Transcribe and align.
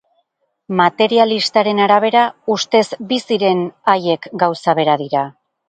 Materialistaren 0.79 1.83
arabera, 1.85 2.25
ustez 2.57 2.83
bi 3.13 3.21
ziren 3.29 3.63
haiek 3.97 4.29
gauza 4.47 4.79
bera 4.85 5.01
dira. 5.07 5.27